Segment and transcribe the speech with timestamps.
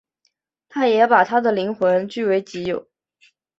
[0.67, 2.89] 他也把她的灵魂据为己有。